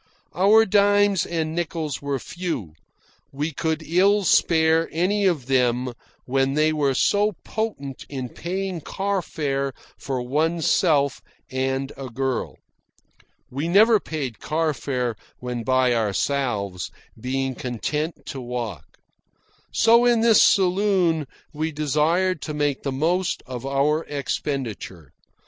[0.33, 2.73] Our dimes and nickels were few.
[3.31, 5.93] We could ill spare any of them
[6.25, 12.57] when they were so potent in paying car fare for oneself and a girl.
[13.51, 18.97] (We never paid car fare when by ourselves, being content to walk.)
[19.71, 25.11] So, in this saloon, we desired to make the most of our expenditure.